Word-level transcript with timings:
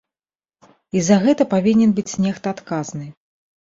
І 0.97 1.03
за 1.11 1.15
гэта 1.25 1.49
павінен 1.53 1.89
быць 2.01 2.09
нехта 2.27 2.47
адказны. 2.59 3.05